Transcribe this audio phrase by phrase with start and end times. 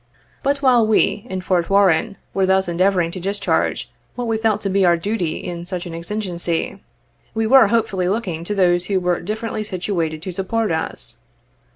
[0.41, 4.69] But while we, in Fort Warren, were thus endeavoring to discharge what we felt to
[4.71, 6.81] be our duty in such an exigency,
[7.35, 11.19] we were hopefully looking to those who were differently situated to support us.